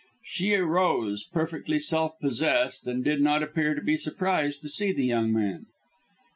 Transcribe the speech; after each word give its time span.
She 0.25 0.55
arose, 0.55 1.25
perfectly 1.31 1.77
self 1.77 2.17
possessed, 2.19 2.87
and 2.87 3.03
did 3.03 3.21
not 3.21 3.43
appear 3.43 3.75
to 3.75 3.83
be 3.83 3.97
surprised 3.97 4.63
to 4.63 4.67
see 4.67 4.91
the 4.91 5.05
young 5.05 5.31
man. 5.31 5.67